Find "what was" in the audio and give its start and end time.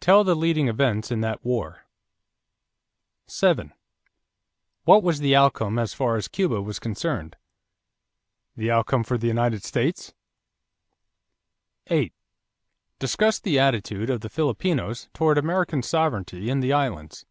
4.82-5.20